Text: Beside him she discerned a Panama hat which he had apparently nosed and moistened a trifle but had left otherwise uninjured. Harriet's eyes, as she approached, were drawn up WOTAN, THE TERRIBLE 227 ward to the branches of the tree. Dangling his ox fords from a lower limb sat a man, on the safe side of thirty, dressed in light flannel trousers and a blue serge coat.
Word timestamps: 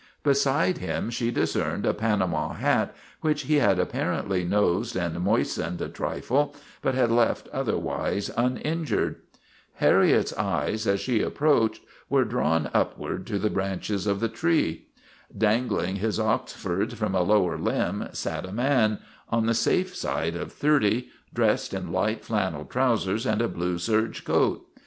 Beside 0.23 0.79
him 0.79 1.11
she 1.11 1.29
discerned 1.29 1.85
a 1.85 1.93
Panama 1.93 2.53
hat 2.53 2.95
which 3.19 3.43
he 3.43 3.57
had 3.57 3.77
apparently 3.77 4.43
nosed 4.43 4.95
and 4.95 5.19
moistened 5.19 5.79
a 5.79 5.87
trifle 5.87 6.55
but 6.81 6.95
had 6.95 7.11
left 7.11 7.47
otherwise 7.49 8.31
uninjured. 8.35 9.17
Harriet's 9.75 10.33
eyes, 10.35 10.87
as 10.87 10.99
she 11.01 11.21
approached, 11.21 11.83
were 12.09 12.25
drawn 12.25 12.65
up 12.73 12.97
WOTAN, 12.97 13.19
THE 13.25 13.29
TERRIBLE 13.47 13.49
227 13.53 13.69
ward 13.69 13.97
to 14.01 14.03
the 14.03 14.03
branches 14.03 14.07
of 14.07 14.19
the 14.21 14.27
tree. 14.35 14.87
Dangling 15.37 15.95
his 15.97 16.19
ox 16.19 16.51
fords 16.51 16.95
from 16.95 17.13
a 17.13 17.21
lower 17.21 17.59
limb 17.59 18.07
sat 18.11 18.47
a 18.47 18.51
man, 18.51 18.97
on 19.29 19.45
the 19.45 19.53
safe 19.53 19.95
side 19.95 20.35
of 20.35 20.51
thirty, 20.51 21.09
dressed 21.31 21.75
in 21.75 21.91
light 21.91 22.25
flannel 22.25 22.65
trousers 22.65 23.27
and 23.27 23.39
a 23.39 23.47
blue 23.47 23.77
serge 23.77 24.25
coat. 24.25 24.65